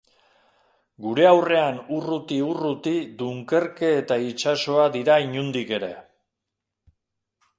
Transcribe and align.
Gure 1.07 1.25
aurrean 1.31 1.75
urruti-urruti 1.97 2.95
Dunkerke 3.19 3.91
eta 3.99 4.17
itsasoa 4.31 4.89
dira 4.97 5.21
inondik 5.27 5.77
ere. 5.81 5.91